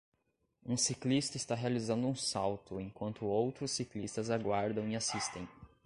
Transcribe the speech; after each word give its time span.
Um 0.65 0.77
ciclista 0.77 1.37
está 1.37 1.53
realizando 1.53 2.07
um 2.07 2.15
salto 2.15 2.79
enquanto 2.79 3.23
outros 3.27 3.69
ciclistas 3.69 4.31
aguardam 4.31 4.89
e 4.89 4.95
assistem. 4.95 5.47